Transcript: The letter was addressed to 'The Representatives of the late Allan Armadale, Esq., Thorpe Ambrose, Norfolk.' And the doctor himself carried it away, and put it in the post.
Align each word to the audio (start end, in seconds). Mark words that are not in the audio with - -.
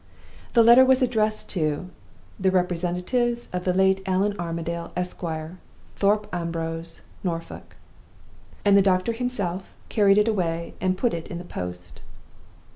The 0.53 0.63
letter 0.63 0.83
was 0.83 1.03
addressed 1.03 1.47
to 1.51 1.91
'The 2.39 2.49
Representatives 2.49 3.49
of 3.53 3.65
the 3.65 3.71
late 3.71 4.01
Allan 4.07 4.35
Armadale, 4.39 4.91
Esq., 4.97 5.21
Thorpe 5.95 6.27
Ambrose, 6.33 7.01
Norfolk.' 7.23 7.75
And 8.65 8.75
the 8.75 8.81
doctor 8.81 9.11
himself 9.11 9.71
carried 9.89 10.17
it 10.17 10.27
away, 10.27 10.73
and 10.81 10.97
put 10.97 11.13
it 11.13 11.27
in 11.27 11.37
the 11.37 11.43
post. 11.43 12.01